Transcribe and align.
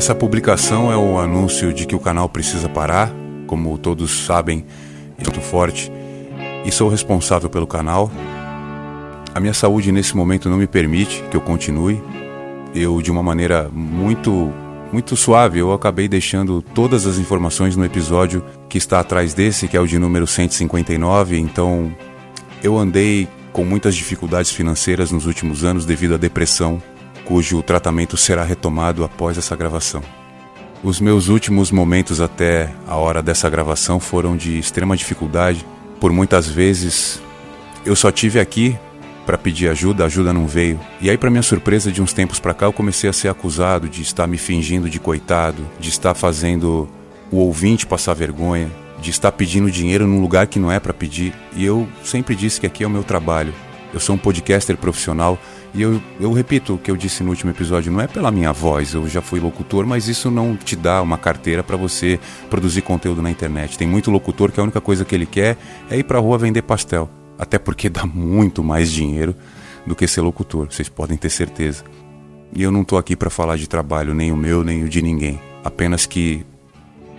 Essa 0.00 0.14
publicação 0.14 0.90
é 0.90 0.96
o 0.96 1.18
anúncio 1.18 1.74
de 1.74 1.84
que 1.84 1.94
o 1.94 2.00
canal 2.00 2.26
precisa 2.26 2.70
parar, 2.70 3.12
como 3.46 3.76
todos 3.76 4.24
sabem, 4.24 4.64
muito 5.18 5.42
forte, 5.42 5.92
e 6.64 6.72
sou 6.72 6.88
responsável 6.88 7.50
pelo 7.50 7.66
canal. 7.66 8.10
A 9.34 9.38
minha 9.38 9.52
saúde 9.52 9.92
nesse 9.92 10.16
momento 10.16 10.48
não 10.48 10.56
me 10.56 10.66
permite 10.66 11.22
que 11.30 11.36
eu 11.36 11.40
continue. 11.42 12.02
Eu, 12.74 13.02
de 13.02 13.10
uma 13.10 13.22
maneira 13.22 13.68
muito, 13.70 14.50
muito 14.90 15.14
suave, 15.16 15.58
eu 15.58 15.70
acabei 15.70 16.08
deixando 16.08 16.62
todas 16.62 17.06
as 17.06 17.18
informações 17.18 17.76
no 17.76 17.84
episódio 17.84 18.42
que 18.70 18.78
está 18.78 19.00
atrás 19.00 19.34
desse, 19.34 19.68
que 19.68 19.76
é 19.76 19.80
o 19.80 19.86
de 19.86 19.98
número 19.98 20.26
159. 20.26 21.38
Então, 21.38 21.94
eu 22.62 22.78
andei 22.78 23.28
com 23.52 23.66
muitas 23.66 23.94
dificuldades 23.94 24.50
financeiras 24.50 25.12
nos 25.12 25.26
últimos 25.26 25.62
anos 25.62 25.84
devido 25.84 26.14
à 26.14 26.16
depressão 26.16 26.82
cujo 27.30 27.62
tratamento 27.62 28.16
será 28.16 28.42
retomado 28.42 29.04
após 29.04 29.38
essa 29.38 29.54
gravação. 29.54 30.02
Os 30.82 31.00
meus 31.00 31.28
últimos 31.28 31.70
momentos 31.70 32.20
até 32.20 32.74
a 32.88 32.96
hora 32.96 33.22
dessa 33.22 33.48
gravação 33.48 34.00
foram 34.00 34.36
de 34.36 34.58
extrema 34.58 34.96
dificuldade. 34.96 35.64
Por 36.00 36.10
muitas 36.10 36.48
vezes 36.48 37.22
eu 37.86 37.94
só 37.94 38.10
tive 38.10 38.40
aqui 38.40 38.76
para 39.24 39.38
pedir 39.38 39.68
ajuda, 39.68 40.02
a 40.02 40.06
ajuda 40.06 40.32
não 40.32 40.44
veio. 40.44 40.80
E 41.00 41.08
aí, 41.08 41.16
para 41.16 41.30
minha 41.30 41.40
surpresa, 41.40 41.92
de 41.92 42.02
uns 42.02 42.12
tempos 42.12 42.40
para 42.40 42.52
cá, 42.52 42.66
eu 42.66 42.72
comecei 42.72 43.08
a 43.08 43.12
ser 43.12 43.28
acusado 43.28 43.88
de 43.88 44.02
estar 44.02 44.26
me 44.26 44.36
fingindo 44.36 44.90
de 44.90 44.98
coitado, 44.98 45.64
de 45.78 45.88
estar 45.88 46.14
fazendo 46.14 46.88
o 47.30 47.36
ouvinte 47.36 47.86
passar 47.86 48.14
vergonha, 48.14 48.68
de 49.00 49.10
estar 49.10 49.30
pedindo 49.30 49.70
dinheiro 49.70 50.04
num 50.04 50.20
lugar 50.20 50.48
que 50.48 50.58
não 50.58 50.72
é 50.72 50.80
para 50.80 50.92
pedir. 50.92 51.32
E 51.54 51.64
eu 51.64 51.86
sempre 52.02 52.34
disse 52.34 52.60
que 52.60 52.66
aqui 52.66 52.82
é 52.82 52.86
o 52.88 52.90
meu 52.90 53.04
trabalho. 53.04 53.54
Eu 53.94 54.00
sou 54.00 54.16
um 54.16 54.18
podcaster 54.18 54.76
profissional 54.76 55.38
e 55.72 55.82
eu, 55.82 56.02
eu 56.18 56.32
repito 56.32 56.74
o 56.74 56.78
que 56.78 56.90
eu 56.90 56.96
disse 56.96 57.22
no 57.22 57.30
último 57.30 57.50
episódio, 57.50 57.92
não 57.92 58.00
é 58.00 58.06
pela 58.06 58.30
minha 58.30 58.52
voz, 58.52 58.94
eu 58.94 59.08
já 59.08 59.20
fui 59.20 59.38
locutor, 59.38 59.86
mas 59.86 60.08
isso 60.08 60.30
não 60.30 60.56
te 60.56 60.74
dá 60.74 61.00
uma 61.00 61.16
carteira 61.16 61.62
para 61.62 61.76
você 61.76 62.18
produzir 62.48 62.82
conteúdo 62.82 63.22
na 63.22 63.30
internet. 63.30 63.78
Tem 63.78 63.86
muito 63.86 64.10
locutor 64.10 64.50
que 64.50 64.58
a 64.58 64.62
única 64.62 64.80
coisa 64.80 65.04
que 65.04 65.14
ele 65.14 65.26
quer 65.26 65.56
é 65.88 65.96
ir 65.96 66.04
para 66.04 66.18
a 66.18 66.20
rua 66.20 66.38
vender 66.38 66.62
pastel, 66.62 67.08
até 67.38 67.58
porque 67.58 67.88
dá 67.90 68.04
muito 68.04 68.64
mais 68.64 68.90
dinheiro 68.90 69.34
do 69.86 69.94
que 69.94 70.06
ser 70.06 70.20
locutor, 70.20 70.66
vocês 70.70 70.88
podem 70.88 71.16
ter 71.16 71.30
certeza. 71.30 71.84
E 72.52 72.62
eu 72.62 72.72
não 72.72 72.82
estou 72.82 72.98
aqui 72.98 73.14
para 73.14 73.30
falar 73.30 73.56
de 73.56 73.68
trabalho, 73.68 74.12
nem 74.12 74.32
o 74.32 74.36
meu, 74.36 74.64
nem 74.64 74.82
o 74.82 74.88
de 74.88 75.00
ninguém. 75.00 75.40
Apenas 75.64 76.04
que 76.04 76.44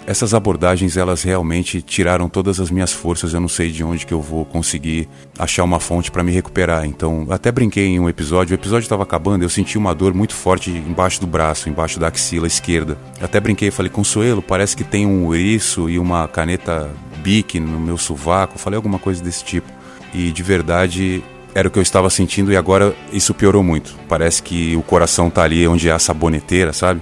essas 0.05 0.33
abordagens 0.33 0.97
elas 0.97 1.23
realmente 1.23 1.81
tiraram 1.81 2.27
todas 2.27 2.59
as 2.59 2.71
minhas 2.71 2.91
forças. 2.91 3.33
Eu 3.33 3.39
não 3.39 3.47
sei 3.47 3.71
de 3.71 3.83
onde 3.83 4.05
que 4.05 4.13
eu 4.13 4.21
vou 4.21 4.45
conseguir 4.45 5.07
achar 5.37 5.63
uma 5.63 5.79
fonte 5.79 6.11
para 6.11 6.23
me 6.23 6.31
recuperar. 6.31 6.85
Então, 6.85 7.27
até 7.29 7.51
brinquei 7.51 7.85
em 7.85 7.99
um 7.99 8.09
episódio. 8.09 8.53
O 8.53 8.59
episódio 8.59 8.85
estava 8.85 9.03
acabando. 9.03 9.43
Eu 9.43 9.49
senti 9.49 9.77
uma 9.77 9.93
dor 9.93 10.13
muito 10.13 10.33
forte 10.33 10.69
embaixo 10.71 11.21
do 11.21 11.27
braço, 11.27 11.69
embaixo 11.69 11.99
da 11.99 12.07
axila 12.07 12.47
esquerda. 12.47 12.97
Até 13.21 13.39
brinquei 13.39 13.67
e 13.67 13.71
falei: 13.71 13.91
Consuelo, 13.91 14.41
parece 14.41 14.75
que 14.75 14.83
tem 14.83 15.05
um 15.05 15.25
ouriço 15.25 15.89
e 15.89 15.99
uma 15.99 16.27
caneta 16.27 16.89
Bic 17.23 17.59
no 17.59 17.79
meu 17.79 17.97
sovaco. 17.97 18.57
Falei 18.57 18.77
alguma 18.77 18.99
coisa 18.99 19.23
desse 19.23 19.43
tipo. 19.43 19.71
E 20.13 20.31
de 20.31 20.43
verdade 20.43 21.23
era 21.53 21.67
o 21.67 21.71
que 21.71 21.77
eu 21.77 21.83
estava 21.83 22.09
sentindo 22.09 22.51
e 22.51 22.57
agora 22.57 22.95
isso 23.13 23.33
piorou 23.33 23.63
muito. 23.63 23.95
Parece 24.09 24.41
que 24.41 24.75
o 24.75 24.81
coração 24.81 25.29
tá 25.29 25.43
ali 25.43 25.67
onde 25.67 25.87
é 25.89 25.91
a 25.91 25.99
saboneteira, 25.99 26.73
sabe? 26.73 27.01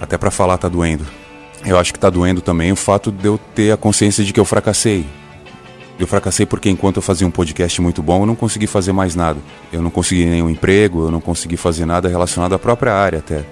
Até 0.00 0.16
para 0.16 0.30
falar 0.30 0.56
tá 0.56 0.68
doendo 0.68 1.17
eu 1.64 1.78
acho 1.78 1.92
que 1.92 1.98
está 1.98 2.10
doendo 2.10 2.40
também 2.40 2.72
o 2.72 2.76
fato 2.76 3.10
de 3.10 3.26
eu 3.26 3.38
ter 3.54 3.72
a 3.72 3.76
consciência 3.76 4.24
de 4.24 4.32
que 4.32 4.40
eu 4.40 4.44
fracassei. 4.44 5.04
Eu 5.98 6.06
fracassei 6.06 6.46
porque 6.46 6.70
enquanto 6.70 6.96
eu 6.96 7.02
fazia 7.02 7.26
um 7.26 7.30
podcast 7.30 7.80
muito 7.80 8.02
bom, 8.02 8.22
eu 8.22 8.26
não 8.26 8.36
consegui 8.36 8.66
fazer 8.66 8.92
mais 8.92 9.16
nada. 9.16 9.40
Eu 9.72 9.82
não 9.82 9.90
consegui 9.90 10.24
nenhum 10.26 10.48
emprego, 10.48 11.06
eu 11.06 11.10
não 11.10 11.20
consegui 11.20 11.56
fazer 11.56 11.84
nada 11.86 12.08
relacionado 12.08 12.54
à 12.54 12.58
própria 12.58 12.94
área 12.94 13.18
até. 13.18 13.44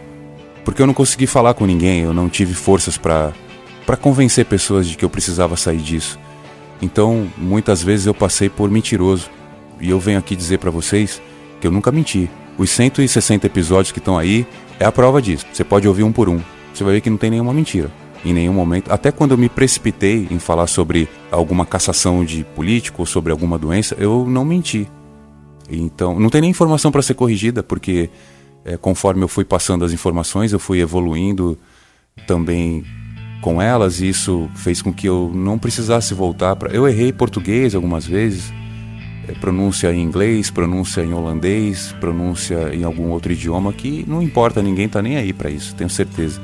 Porque 0.64 0.80
eu 0.80 0.86
não 0.86 0.94
consegui 0.94 1.26
falar 1.26 1.54
com 1.54 1.66
ninguém, 1.66 2.02
eu 2.02 2.14
não 2.14 2.28
tive 2.28 2.54
forças 2.54 2.96
para 2.96 3.32
para 3.84 3.96
convencer 3.96 4.44
pessoas 4.44 4.88
de 4.88 4.96
que 4.96 5.04
eu 5.04 5.10
precisava 5.10 5.56
sair 5.56 5.78
disso. 5.78 6.18
Então, 6.82 7.28
muitas 7.38 7.80
vezes 7.80 8.06
eu 8.06 8.12
passei 8.12 8.48
por 8.48 8.68
mentiroso. 8.68 9.30
E 9.80 9.90
eu 9.90 10.00
venho 10.00 10.18
aqui 10.18 10.34
dizer 10.34 10.58
para 10.58 10.72
vocês 10.72 11.22
que 11.60 11.66
eu 11.68 11.70
nunca 11.70 11.92
menti. 11.92 12.28
Os 12.58 12.70
160 12.70 13.46
episódios 13.46 13.92
que 13.92 14.00
estão 14.00 14.18
aí 14.18 14.44
é 14.80 14.84
a 14.84 14.90
prova 14.90 15.22
disso. 15.22 15.46
Você 15.52 15.62
pode 15.62 15.86
ouvir 15.86 16.02
um 16.02 16.10
por 16.10 16.28
um 16.28 16.40
você 16.76 16.84
vai 16.84 16.94
ver 16.94 17.00
que 17.00 17.10
não 17.10 17.16
tem 17.16 17.30
nenhuma 17.30 17.52
mentira. 17.52 17.90
Em 18.24 18.32
nenhum 18.32 18.52
momento, 18.52 18.92
até 18.92 19.12
quando 19.12 19.32
eu 19.32 19.38
me 19.38 19.48
precipitei 19.48 20.26
em 20.30 20.38
falar 20.38 20.66
sobre 20.66 21.08
alguma 21.30 21.64
cassação 21.64 22.24
de 22.24 22.44
político 22.44 23.02
ou 23.02 23.06
sobre 23.06 23.30
alguma 23.30 23.58
doença, 23.58 23.96
eu 23.98 24.26
não 24.28 24.44
menti. 24.44 24.88
Então, 25.70 26.18
não 26.18 26.28
tem 26.28 26.40
nem 26.40 26.50
informação 26.50 26.90
para 26.90 27.02
ser 27.02 27.14
corrigida, 27.14 27.62
porque 27.62 28.10
é, 28.64 28.76
conforme 28.76 29.22
eu 29.22 29.28
fui 29.28 29.44
passando 29.44 29.84
as 29.84 29.92
informações, 29.92 30.52
eu 30.52 30.58
fui 30.58 30.80
evoluindo 30.80 31.58
também 32.26 32.84
com 33.40 33.62
elas, 33.62 34.00
e 34.00 34.08
isso 34.08 34.48
fez 34.56 34.82
com 34.82 34.92
que 34.92 35.08
eu 35.08 35.30
não 35.34 35.58
precisasse 35.58 36.12
voltar 36.14 36.56
para. 36.56 36.72
Eu 36.72 36.88
errei 36.88 37.12
português 37.12 37.74
algumas 37.74 38.06
vezes, 38.06 38.52
é, 39.28 39.32
pronúncia 39.32 39.92
em 39.92 40.02
inglês, 40.02 40.50
pronúncia 40.50 41.02
em 41.02 41.12
holandês, 41.12 41.94
pronúncia 42.00 42.74
em 42.74 42.82
algum 42.82 43.10
outro 43.10 43.32
idioma 43.32 43.72
que 43.72 44.04
não 44.08 44.20
importa, 44.20 44.62
ninguém 44.62 44.88
tá 44.88 45.00
nem 45.00 45.16
aí 45.16 45.32
para 45.32 45.50
isso, 45.50 45.74
tenho 45.74 45.90
certeza 45.90 46.40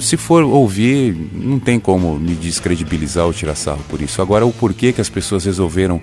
se 0.00 0.16
for 0.16 0.42
ouvir, 0.42 1.14
não 1.32 1.58
tem 1.58 1.78
como 1.78 2.18
me 2.18 2.34
descredibilizar 2.34 3.26
ou 3.26 3.32
tirar 3.32 3.54
sarro 3.54 3.84
por 3.88 4.00
isso. 4.00 4.20
Agora, 4.22 4.46
o 4.46 4.52
porquê 4.52 4.92
que 4.92 5.00
as 5.00 5.08
pessoas 5.08 5.44
resolveram 5.44 6.00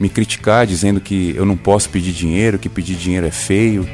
me 0.00 0.08
criticar 0.08 0.66
dizendo 0.66 1.00
que 1.00 1.34
eu 1.36 1.44
não 1.44 1.56
posso 1.56 1.88
pedir 1.90 2.12
dinheiro, 2.12 2.58
que 2.58 2.68
pedir 2.68 2.96
dinheiro 2.96 3.26
é 3.26 3.30
feio. 3.30 3.88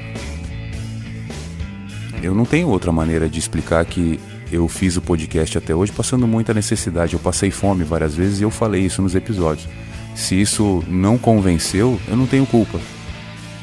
Eu 2.23 2.35
não 2.35 2.45
tenho 2.45 2.69
outra 2.69 2.93
maneira 2.93 3.29
de 3.29 3.39
explicar 3.39 3.85
que 3.85 4.21
eu 4.53 4.67
fiz 4.69 4.97
o 4.97 5.01
podcast 5.01 5.59
até 5.59 5.75
hoje 5.75 5.93
passando 5.93 6.27
muita 6.27 6.55
necessidade. 6.55 7.15
Eu 7.15 7.21
passei 7.21 7.51
fome 7.51 7.85
várias 7.85 8.15
vezes 8.15 8.41
e 8.41 8.43
eu 8.43 8.51
falei 8.51 8.83
isso 8.83 9.03
nos 9.03 9.15
episódios. 9.15 9.69
Se 10.15 10.41
isso 10.41 10.83
não 10.89 11.17
convenceu, 11.17 12.01
eu 12.09 12.17
não 12.17 12.27
tenho 12.27 12.47
culpa. 12.47 12.79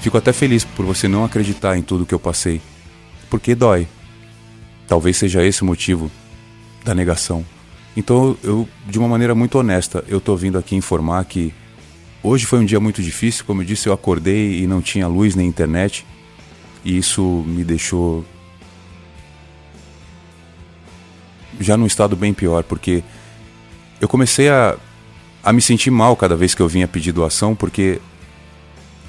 Fico 0.01 0.17
até 0.17 0.31
feliz 0.31 0.63
por 0.63 0.85
você 0.85 1.07
não 1.07 1.23
acreditar 1.25 1.77
em 1.77 1.81
tudo 1.81 2.05
que 2.05 2.13
eu 2.13 2.19
passei. 2.19 2.61
Porque 3.29 3.53
dói. 3.53 3.87
Talvez 4.87 5.17
seja 5.17 5.43
esse 5.43 5.61
o 5.61 5.65
motivo 5.65 6.09
da 6.83 6.95
negação. 6.95 7.45
Então, 7.95 8.37
eu, 8.43 8.67
de 8.85 8.97
uma 8.97 9.07
maneira 9.07 9.35
muito 9.35 9.57
honesta, 9.57 10.03
eu 10.07 10.19
estou 10.19 10.37
vindo 10.37 10.57
aqui 10.57 10.75
informar 10.75 11.25
que 11.25 11.53
hoje 12.23 12.45
foi 12.45 12.59
um 12.59 12.65
dia 12.65 12.79
muito 12.79 13.01
difícil. 13.01 13.43
Como 13.45 13.61
eu 13.61 13.65
disse, 13.65 13.89
eu 13.89 13.93
acordei 13.93 14.61
e 14.61 14.67
não 14.67 14.81
tinha 14.81 15.07
luz 15.07 15.35
nem 15.35 15.47
internet. 15.47 16.05
E 16.85 16.97
isso 16.97 17.43
me 17.47 17.63
deixou 17.63 18.23
já 21.59 21.75
num 21.75 21.85
estado 21.85 22.15
bem 22.15 22.33
pior, 22.33 22.63
porque 22.63 23.03
eu 23.99 24.07
comecei 24.07 24.47
a, 24.49 24.77
a 25.43 25.51
me 25.51 25.61
sentir 25.61 25.89
mal 25.89 26.15
cada 26.15 26.35
vez 26.35 26.53
que 26.53 26.61
eu 26.61 26.67
vinha 26.67 26.87
pedir 26.87 27.11
doação, 27.11 27.55
porque 27.55 27.99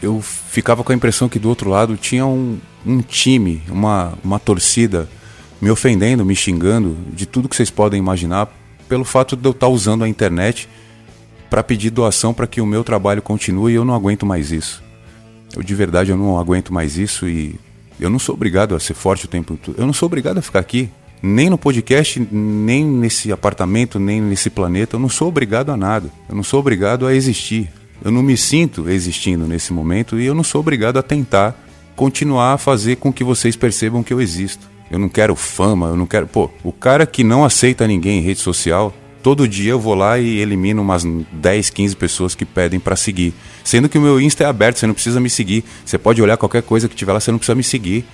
eu 0.02 0.20
ficava 0.20 0.82
com 0.82 0.92
a 0.92 0.94
impressão 0.94 1.28
que 1.28 1.38
do 1.38 1.48
outro 1.48 1.68
lado 1.68 1.96
tinha 1.96 2.24
um, 2.24 2.58
um 2.86 3.00
time, 3.00 3.62
uma, 3.68 4.14
uma 4.24 4.38
torcida 4.38 5.08
me 5.60 5.70
ofendendo, 5.70 6.24
me 6.24 6.34
xingando, 6.34 6.96
de 7.12 7.26
tudo 7.26 7.48
que 7.48 7.56
vocês 7.56 7.70
podem 7.70 7.98
imaginar, 7.98 8.48
pelo 8.88 9.04
fato 9.04 9.36
de 9.36 9.46
eu 9.46 9.52
estar 9.52 9.68
usando 9.68 10.04
a 10.04 10.08
internet 10.08 10.68
para 11.50 11.62
pedir 11.62 11.90
doação 11.90 12.32
para 12.32 12.46
que 12.46 12.60
o 12.60 12.66
meu 12.66 12.84
trabalho 12.84 13.22
continue 13.22 13.72
e 13.72 13.74
eu 13.74 13.84
não 13.84 13.94
aguento 13.94 14.24
mais 14.24 14.50
isso. 14.50 14.82
Eu 15.56 15.62
de 15.62 15.74
verdade 15.74 16.10
eu 16.10 16.16
não 16.16 16.38
aguento 16.38 16.72
mais 16.72 16.96
isso 16.96 17.28
e 17.28 17.58
eu 17.98 18.10
não 18.10 18.18
sou 18.18 18.34
obrigado 18.34 18.74
a 18.74 18.80
ser 18.80 18.94
forte 18.94 19.24
o 19.24 19.28
tempo 19.28 19.56
todo. 19.56 19.76
Eu 19.78 19.86
não 19.86 19.92
sou 19.92 20.06
obrigado 20.06 20.38
a 20.38 20.42
ficar 20.42 20.60
aqui, 20.60 20.88
nem 21.22 21.50
no 21.50 21.58
podcast, 21.58 22.20
nem 22.30 22.84
nesse 22.84 23.32
apartamento, 23.32 23.98
nem 23.98 24.20
nesse 24.20 24.50
planeta. 24.50 24.96
Eu 24.96 25.00
não 25.00 25.08
sou 25.08 25.28
obrigado 25.28 25.70
a 25.70 25.76
nada. 25.76 26.10
Eu 26.28 26.36
não 26.36 26.42
sou 26.42 26.60
obrigado 26.60 27.06
a 27.06 27.14
existir. 27.14 27.70
Eu 28.04 28.12
não 28.12 28.22
me 28.22 28.36
sinto 28.36 28.88
existindo 28.88 29.46
nesse 29.46 29.72
momento 29.72 30.20
e 30.20 30.26
eu 30.26 30.34
não 30.34 30.44
sou 30.44 30.60
obrigado 30.60 30.98
a 30.98 31.02
tentar 31.02 31.58
continuar 31.96 32.52
a 32.52 32.58
fazer 32.58 32.96
com 32.96 33.12
que 33.12 33.24
vocês 33.24 33.56
percebam 33.56 34.04
que 34.04 34.12
eu 34.12 34.20
existo 34.20 34.77
eu 34.90 34.98
não 34.98 35.08
quero 35.08 35.34
fama, 35.34 35.88
eu 35.88 35.96
não 35.96 36.06
quero. 36.06 36.26
Pô, 36.26 36.50
o 36.62 36.72
cara 36.72 37.06
que 37.06 37.22
não 37.22 37.44
aceita 37.44 37.86
ninguém 37.86 38.18
em 38.18 38.22
rede 38.22 38.40
social, 38.40 38.92
todo 39.22 39.46
dia 39.46 39.72
eu 39.72 39.80
vou 39.80 39.94
lá 39.94 40.18
e 40.18 40.38
elimino 40.38 40.80
umas 40.82 41.04
10, 41.04 41.70
15 41.70 41.96
pessoas 41.96 42.34
que 42.34 42.44
pedem 42.44 42.80
para 42.80 42.96
seguir. 42.96 43.34
Sendo 43.62 43.88
que 43.88 43.98
o 43.98 44.00
meu 44.00 44.20
Insta 44.20 44.44
é 44.44 44.46
aberto, 44.46 44.78
você 44.78 44.86
não 44.86 44.94
precisa 44.94 45.20
me 45.20 45.28
seguir. 45.28 45.64
Você 45.84 45.98
pode 45.98 46.22
olhar 46.22 46.36
qualquer 46.36 46.62
coisa 46.62 46.88
que 46.88 46.96
tiver 46.96 47.12
lá, 47.12 47.20
você 47.20 47.30
não 47.30 47.38
precisa 47.38 47.54
me 47.54 47.64
seguir. 47.64 48.04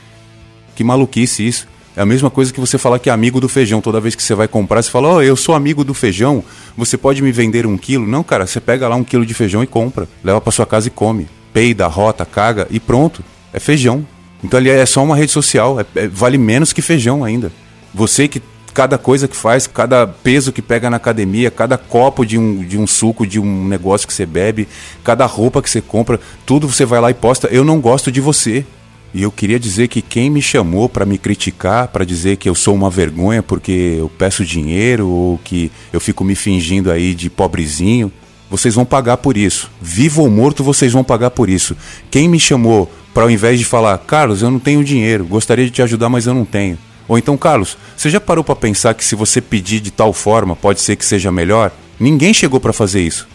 Que 0.75 0.83
maluquice 0.83 1.47
isso. 1.47 1.69
É 1.97 2.03
a 2.03 2.07
mesma 2.07 2.29
coisa 2.29 2.53
que 2.53 2.59
você 2.59 2.77
falar 2.77 2.99
que 2.99 3.09
é 3.09 3.13
amigo 3.13 3.41
do 3.41 3.49
feijão. 3.49 3.81
Toda 3.81 4.01
vez 4.01 4.17
que 4.17 4.23
você 4.23 4.35
vai 4.35 4.49
comprar, 4.49 4.83
você 4.83 4.91
fala, 4.91 5.09
ó, 5.09 5.15
oh, 5.17 5.23
eu 5.23 5.37
sou 5.37 5.55
amigo 5.55 5.85
do 5.85 5.95
feijão, 5.95 6.43
você 6.77 6.97
pode 6.97 7.23
me 7.23 7.31
vender 7.31 7.67
um 7.67 7.79
quilo? 7.79 8.05
Não, 8.05 8.25
cara, 8.25 8.47
você 8.47 8.61
pega 8.61 8.89
lá 8.89 8.97
um 8.97 9.05
quilo 9.05 9.25
de 9.25 9.33
feijão 9.33 9.63
e 9.63 9.67
compra. 9.67 10.09
Leva 10.25 10.41
para 10.41 10.51
sua 10.51 10.67
casa 10.67 10.89
e 10.89 10.91
come. 10.91 11.29
Peida, 11.53 11.87
rota, 11.87 12.27
caga 12.27 12.67
e 12.69 12.81
pronto. 12.81 13.23
É 13.53 13.61
feijão. 13.61 14.05
Então 14.45 14.61
ali 14.61 14.69
é 14.69 14.85
só 14.85 15.03
uma 15.03 15.17
rede 15.17 15.33
social, 15.33 15.81
é, 15.81 15.87
é, 15.97 16.07
vale 16.07 16.37
menos 16.37 16.73
que 16.73 16.83
feijão 16.83 17.25
ainda. 17.25 17.51
Você 17.95 18.29
que 18.29 18.43
cada 18.75 18.99
coisa 18.99 19.27
que 19.27 19.37
faz, 19.37 19.67
cada 19.67 20.07
peso 20.07 20.53
que 20.53 20.61
pega 20.61 20.91
na 20.91 20.99
academia, 20.99 21.51
cada 21.51 21.79
copo 21.79 22.27
de 22.27 22.37
um, 22.37 22.63
de 22.63 22.77
um 22.77 22.87
suco, 22.87 23.27
de 23.27 23.41
um 23.41 23.67
negócio 23.67 24.07
que 24.07 24.13
você 24.13 24.27
bebe, 24.27 24.69
cada 25.03 25.25
roupa 25.25 25.63
que 25.63 25.71
você 25.71 25.81
compra, 25.81 26.21
tudo 26.45 26.69
você 26.69 26.85
vai 26.85 27.01
lá 27.01 27.11
e 27.11 27.15
posta. 27.15 27.49
Eu 27.49 27.65
não 27.65 27.81
gosto 27.81 28.13
de 28.13 28.21
você. 28.21 28.67
E 29.15 29.23
eu 29.23 29.31
queria 29.31 29.61
dizer 29.61 29.87
que 29.87 30.03
quem 30.03 30.29
me 30.29 30.43
chamou 30.43 30.89
para 30.89 31.07
me 31.07 31.17
criticar, 31.17 31.87
para 31.87 32.05
dizer 32.05 32.37
que 32.37 32.49
eu 32.49 32.55
sou 32.55 32.75
uma 32.75 32.91
vergonha 32.91 33.45
porque 33.45 33.97
eu 34.01 34.11
peço 34.19 34.45
dinheiro 34.45 35.09
ou 35.09 35.39
que 35.39 35.71
eu 35.93 36.01
fico 36.01 36.25
me 36.25 36.35
fingindo 36.35 36.91
aí 36.91 37.15
de 37.15 37.31
pobrezinho, 37.31 38.11
vocês 38.51 38.75
vão 38.75 38.85
pagar 38.85 39.19
por 39.19 39.37
isso. 39.37 39.71
Vivo 39.81 40.23
ou 40.23 40.31
morto, 40.31 40.65
vocês 40.65 40.93
vão 40.93 41.05
pagar 41.05 41.31
por 41.31 41.49
isso. 41.49 41.77
Quem 42.11 42.29
me 42.29 42.41
chamou 42.41 42.91
para 43.15 43.23
ao 43.23 43.31
invés 43.31 43.59
de 43.59 43.65
falar, 43.65 43.97
Carlos, 43.99 44.43
eu 44.43 44.51
não 44.51 44.59
tenho 44.59 44.85
dinheiro, 44.85 45.25
gostaria 45.25 45.65
de 45.65 45.71
te 45.71 45.81
ajudar, 45.81 46.11
mas 46.11 46.27
eu 46.27 46.35
não 46.35 46.45
tenho. 46.45 46.77
Ou 47.07 47.17
então, 47.17 47.37
Carlos, 47.37 47.79
você 47.97 48.11
já 48.11 48.21
parou 48.21 48.43
para 48.43 48.57
pensar 48.57 48.93
que 48.95 49.05
se 49.05 49.15
você 49.15 49.41
pedir 49.41 49.81
de 49.81 49.91
tal 49.91 50.13
forma, 50.13 50.57
pode 50.57 50.81
ser 50.81 50.97
que 50.97 51.05
seja 51.05 51.31
melhor? 51.31 51.71
Ninguém 51.99 52.35
chegou 52.35 52.59
para 52.59 52.73
fazer 52.73 53.03
isso. 53.03 53.29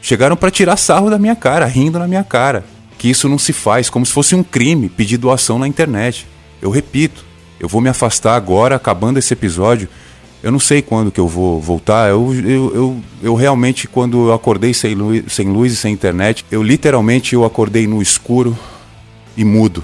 Chegaram 0.00 0.36
para 0.36 0.50
tirar 0.50 0.76
sarro 0.76 1.10
da 1.10 1.18
minha 1.18 1.34
cara, 1.34 1.66
rindo 1.66 1.98
na 1.98 2.06
minha 2.06 2.22
cara 2.22 2.64
que 3.04 3.10
isso 3.10 3.28
não 3.28 3.38
se 3.38 3.52
faz, 3.52 3.90
como 3.90 4.06
se 4.06 4.12
fosse 4.12 4.34
um 4.34 4.42
crime 4.42 4.88
pedir 4.88 5.18
doação 5.18 5.58
na 5.58 5.68
internet. 5.68 6.26
Eu 6.62 6.70
repito, 6.70 7.24
eu 7.60 7.68
vou 7.68 7.80
me 7.80 7.90
afastar 7.90 8.34
agora, 8.34 8.76
acabando 8.76 9.18
esse 9.18 9.32
episódio. 9.32 9.88
Eu 10.42 10.52
não 10.52 10.58
sei 10.58 10.80
quando 10.80 11.10
que 11.10 11.20
eu 11.20 11.28
vou 11.28 11.60
voltar. 11.60 12.08
Eu, 12.08 12.34
eu, 12.34 12.74
eu, 12.74 13.00
eu 13.22 13.34
realmente, 13.34 13.86
quando 13.86 14.28
eu 14.28 14.32
acordei 14.32 14.72
sem 14.72 14.94
luz, 14.94 15.24
sem 15.28 15.48
luz 15.48 15.72
e 15.72 15.76
sem 15.76 15.92
internet, 15.92 16.44
eu 16.50 16.62
literalmente 16.62 17.34
eu 17.34 17.44
acordei 17.44 17.86
no 17.86 18.00
escuro 18.00 18.56
e 19.36 19.44
mudo, 19.44 19.82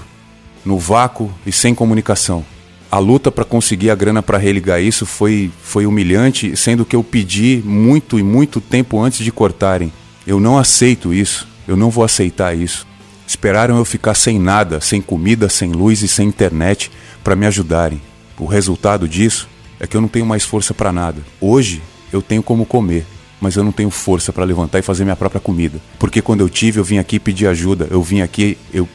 no 0.65 0.77
vácuo 0.77 1.31
e 1.45 1.51
sem 1.51 1.73
comunicação. 1.73 2.45
A 2.91 2.99
luta 2.99 3.31
para 3.31 3.45
conseguir 3.45 3.89
a 3.89 3.95
grana 3.95 4.21
para 4.21 4.37
religar 4.37 4.81
isso 4.81 5.05
foi, 5.05 5.49
foi 5.63 5.85
humilhante, 5.85 6.57
sendo 6.57 6.83
que 6.85 6.95
eu 6.95 7.03
pedi 7.03 7.61
muito 7.65 8.19
e 8.19 8.23
muito 8.23 8.59
tempo 8.59 8.99
antes 8.99 9.23
de 9.23 9.31
cortarem. 9.31 9.93
Eu 10.27 10.39
não 10.39 10.57
aceito 10.57 11.13
isso, 11.13 11.47
eu 11.67 11.77
não 11.77 11.89
vou 11.89 12.03
aceitar 12.03 12.55
isso. 12.55 12.85
Esperaram 13.25 13.77
eu 13.77 13.85
ficar 13.85 14.13
sem 14.13 14.37
nada, 14.37 14.81
sem 14.81 15.01
comida, 15.01 15.47
sem 15.47 15.71
luz 15.71 16.01
e 16.01 16.07
sem 16.07 16.27
internet 16.27 16.91
para 17.23 17.35
me 17.35 17.45
ajudarem. 17.45 18.01
O 18.37 18.45
resultado 18.45 19.07
disso 19.07 19.47
é 19.79 19.87
que 19.87 19.95
eu 19.95 20.01
não 20.01 20.09
tenho 20.09 20.25
mais 20.25 20.43
força 20.43 20.73
para 20.73 20.91
nada. 20.91 21.21
Hoje 21.39 21.81
eu 22.11 22.21
tenho 22.21 22.43
como 22.43 22.65
comer, 22.65 23.05
mas 23.39 23.55
eu 23.55 23.63
não 23.63 23.71
tenho 23.71 23.89
força 23.89 24.33
para 24.33 24.43
levantar 24.43 24.79
e 24.79 24.81
fazer 24.81 25.05
minha 25.05 25.15
própria 25.15 25.39
comida. 25.39 25.79
Porque 25.97 26.21
quando 26.21 26.41
eu 26.41 26.49
tive, 26.49 26.79
eu 26.79 26.83
vim 26.83 26.97
aqui 26.97 27.19
pedir 27.19 27.47
ajuda. 27.47 27.87
Eu 27.89 28.03
vim 28.03 28.19
aqui, 28.19 28.57
eu 28.73 28.87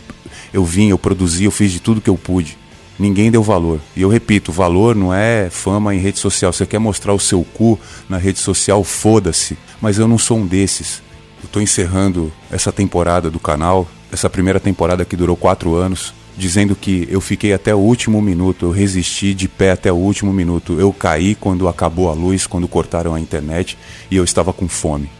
eu 0.53 0.65
vim, 0.65 0.88
eu 0.88 0.99
produzi, 0.99 1.44
eu 1.44 1.50
fiz 1.50 1.73
de 1.73 1.81
tudo 1.81 2.00
que 2.00 2.11
eu 2.11 2.17
pude. 2.17 2.56
Ninguém 2.99 3.31
deu 3.31 3.43
valor. 3.43 3.81
E 3.94 4.03
eu 4.03 4.09
repito, 4.09 4.50
valor 4.50 4.97
não 4.97 5.12
é 5.12 5.49
fama 5.50 5.94
em 5.94 5.99
rede 5.99 6.19
social. 6.19 6.53
Você 6.53 6.65
quer 6.65 6.79
mostrar 6.79 7.12
o 7.12 7.21
seu 7.21 7.44
cu 7.44 7.79
na 8.09 8.17
rede 8.17 8.38
social, 8.38 8.83
foda-se. 8.83 9.56
Mas 9.81 9.99
eu 9.99 10.09
não 10.09 10.17
sou 10.17 10.38
um 10.38 10.47
desses. 10.47 11.03
Eu 11.43 11.49
tô 11.50 11.61
encerrando 11.61 12.33
essa 12.50 12.73
temporada 12.73 13.31
do 13.31 13.38
canal 13.38 13.87
essa 14.12 14.31
primeira 14.31 14.61
temporada 14.61 15.05
que 15.05 15.17
durou 15.17 15.37
quatro 15.37 15.75
anos, 15.75 16.15
dizendo 16.37 16.75
que 16.75 17.06
eu 17.11 17.21
fiquei 17.21 17.53
até 17.53 17.75
o 17.75 17.79
último 17.79 18.21
minuto, 18.21 18.67
eu 18.67 18.71
resisti 18.71 19.35
de 19.35 19.49
pé 19.49 19.73
até 19.73 19.93
o 19.93 19.97
último 19.97 20.33
minuto. 20.33 20.79
Eu 20.79 20.93
caí 20.93 21.35
quando 21.35 21.69
acabou 21.69 22.11
a 22.11 22.15
luz, 22.15 22.47
quando 22.47 22.69
cortaram 22.69 23.15
a 23.15 23.21
internet 23.21 23.77
e 24.11 24.17
eu 24.17 24.25
estava 24.25 24.53
com 24.53 24.69
fome. 24.69 25.11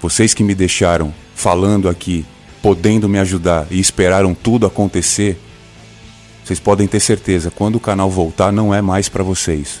Vocês 0.00 0.34
que 0.34 0.42
me 0.42 0.54
deixaram 0.54 1.12
falando 1.34 1.88
aqui, 1.88 2.24
podendo 2.66 3.08
me 3.08 3.20
ajudar 3.20 3.68
e 3.70 3.78
esperaram 3.78 4.34
tudo 4.34 4.66
acontecer, 4.66 5.38
vocês 6.44 6.58
podem 6.58 6.88
ter 6.88 6.98
certeza, 6.98 7.48
quando 7.48 7.76
o 7.76 7.80
canal 7.80 8.10
voltar 8.10 8.50
não 8.50 8.74
é 8.74 8.82
mais 8.82 9.08
para 9.08 9.22
vocês. 9.22 9.78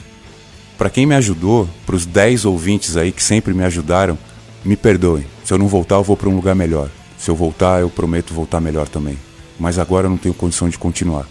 Para 0.78 0.88
quem 0.88 1.04
me 1.04 1.16
ajudou, 1.16 1.68
para 1.84 1.96
os 1.96 2.06
10 2.06 2.44
ouvintes 2.44 2.96
aí 2.96 3.10
que 3.10 3.24
sempre 3.24 3.52
me 3.52 3.64
ajudaram, 3.64 4.16
me 4.64 4.76
perdoem. 4.76 5.26
Se 5.44 5.52
eu 5.52 5.58
não 5.58 5.66
voltar, 5.66 5.96
eu 5.96 6.04
vou 6.04 6.16
para 6.16 6.28
um 6.28 6.36
lugar 6.36 6.54
melhor. 6.54 6.88
Se 7.18 7.28
eu 7.28 7.34
voltar, 7.34 7.80
eu 7.80 7.90
prometo 7.90 8.32
voltar 8.32 8.60
melhor 8.60 8.86
também. 8.86 9.18
Mas 9.58 9.80
agora 9.80 10.06
eu 10.06 10.10
não 10.10 10.16
tenho 10.16 10.32
condição 10.32 10.68
de 10.68 10.78
continuar. 10.78 11.26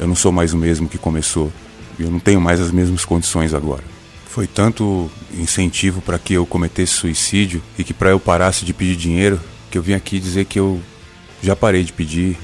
Eu 0.00 0.08
não 0.08 0.16
sou 0.16 0.32
mais 0.32 0.52
o 0.52 0.56
mesmo 0.56 0.88
que 0.88 0.98
começou. 0.98 1.52
E 1.96 2.02
eu 2.02 2.10
não 2.10 2.18
tenho 2.18 2.40
mais 2.40 2.60
as 2.60 2.72
mesmas 2.72 3.04
condições 3.04 3.54
agora. 3.54 3.84
Foi 4.26 4.48
tanto 4.48 5.08
incentivo 5.32 6.00
para 6.00 6.18
que 6.18 6.34
eu 6.34 6.44
cometesse 6.44 6.94
suicídio 6.94 7.62
e 7.78 7.84
que 7.84 7.94
para 7.94 8.10
eu 8.10 8.18
parasse 8.18 8.64
de 8.64 8.74
pedir 8.74 8.96
dinheiro 8.96 9.38
que 9.70 9.78
eu 9.78 9.82
vim 9.82 9.94
aqui 9.94 10.18
dizer 10.18 10.44
que 10.44 10.58
eu 10.58 10.80
já 11.42 11.54
parei 11.54 11.82
de 11.84 11.92
pedir. 11.92 12.36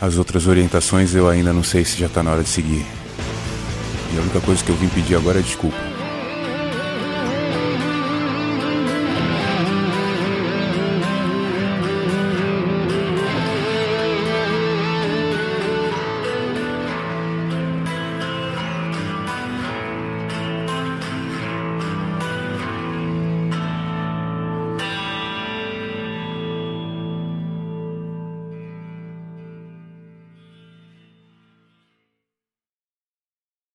As 0.00 0.16
outras 0.16 0.46
orientações 0.46 1.14
eu 1.14 1.28
ainda 1.28 1.52
não 1.52 1.62
sei 1.62 1.84
se 1.84 1.98
já 1.98 2.06
está 2.06 2.22
na 2.22 2.32
hora 2.32 2.42
de 2.42 2.48
seguir. 2.48 2.84
E 4.12 4.18
a 4.18 4.20
única 4.20 4.40
coisa 4.40 4.62
que 4.62 4.70
eu 4.70 4.76
vim 4.76 4.88
pedir 4.88 5.14
agora 5.16 5.38
é 5.38 5.42
desculpa. 5.42 5.95